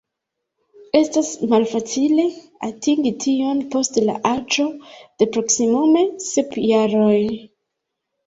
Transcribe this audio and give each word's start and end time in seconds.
Estas 0.99 1.27
malfacile 1.49 2.23
atingi 2.67 3.11
tion 3.25 3.61
post 3.75 4.01
la 4.07 4.15
aĝo 4.31 4.65
de 5.21 5.27
proksimume 5.35 6.03
sep 6.31 6.57
jaroj. 6.73 7.21